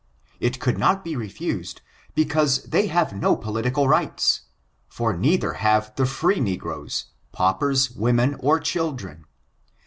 [0.39, 1.81] It could not be refused,
[2.15, 4.41] because they have no political rights,
[4.89, 9.25] for neither have the free negroes, paupers, women, or children.